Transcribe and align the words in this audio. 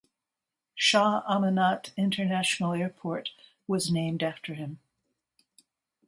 Shah 0.73 1.21
Amanat 1.29 1.91
International 1.95 2.73
Airport 2.73 3.29
was 3.67 3.91
named 3.91 4.23
after 4.23 4.55
him. 4.55 4.79